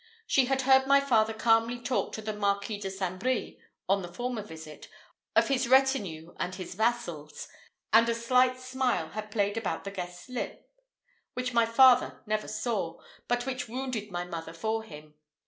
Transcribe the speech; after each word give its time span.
She 0.25 0.45
had 0.45 0.63
heard 0.63 0.87
my 0.87 0.99
father 0.99 1.31
calmly 1.31 1.79
talk 1.79 2.11
to 2.13 2.23
the 2.23 2.33
Marquis 2.33 2.79
de 2.79 2.89
St. 2.89 3.19
Brie, 3.19 3.61
on 3.87 4.01
the 4.01 4.11
former 4.11 4.41
visit, 4.41 4.89
of 5.35 5.47
his 5.47 5.67
retinue 5.69 6.33
and 6.39 6.55
his 6.55 6.73
vassals; 6.73 7.47
and 7.93 8.09
a 8.09 8.15
slight 8.15 8.59
smile 8.59 9.09
had 9.09 9.29
played 9.29 9.57
about 9.57 9.83
the 9.83 9.91
guest's 9.91 10.27
lip, 10.27 10.67
which 11.35 11.53
my 11.53 11.67
father 11.67 12.23
never 12.25 12.47
saw, 12.47 12.99
but 13.27 13.45
which 13.45 13.69
wounded 13.69 14.09
my 14.09 14.25
mother 14.25 14.53
for 14.53 14.81
him. 14.81 15.13